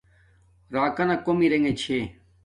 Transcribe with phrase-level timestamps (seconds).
[0.73, 2.03] راکانا کوم ارے چھاݵ